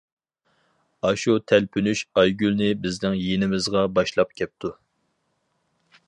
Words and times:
ئاشۇ 1.09 1.35
تەلپۈنۈش 1.51 2.01
ئايگۈلنى 2.21 2.69
بىزنىڭ 2.85 3.17
يېنىمىزغا 3.25 3.83
باشلاپ 3.99 4.33
كەپتۇ. 4.41 4.73